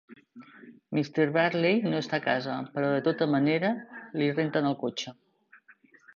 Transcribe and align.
Mr. 0.99 1.25
Bradley 1.35 1.83
no 1.91 1.99
està 2.05 2.17
a 2.19 2.23
casa, 2.23 2.57
però 2.79 2.89
de 2.95 3.05
tota 3.09 3.29
manera 3.35 3.71
li 4.23 4.33
renten 4.41 4.73
el 4.73 4.79
cotxe. 4.87 5.17